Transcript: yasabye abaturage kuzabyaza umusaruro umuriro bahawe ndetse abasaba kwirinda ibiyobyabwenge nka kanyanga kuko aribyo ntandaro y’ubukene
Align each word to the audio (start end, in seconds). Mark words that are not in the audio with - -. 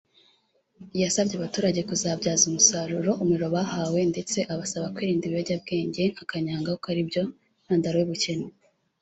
yasabye 1.01 1.35
abaturage 1.37 1.79
kuzabyaza 1.89 2.43
umusaruro 2.51 3.11
umuriro 3.23 3.47
bahawe 3.57 3.99
ndetse 4.11 4.37
abasaba 4.53 4.91
kwirinda 4.95 5.23
ibiyobyabwenge 5.25 6.03
nka 6.13 6.23
kanyanga 6.31 6.69
kuko 6.77 6.87
aribyo 6.93 7.23
ntandaro 7.65 7.97
y’ubukene 7.99 8.47